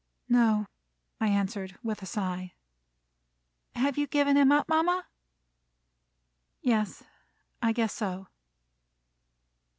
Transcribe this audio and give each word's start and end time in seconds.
"No," 0.27 0.65
I 1.19 1.27
answered, 1.27 1.77
with 1.83 2.01
a 2.01 2.07
sigh. 2.07 2.55
"Have 3.75 3.99
you 3.99 4.07
given 4.07 4.35
him 4.35 4.51
up, 4.51 4.67
mama?" 4.67 5.05
"Yes, 6.63 7.03
I 7.61 7.71
guess 7.71 7.93
so." 7.93 8.25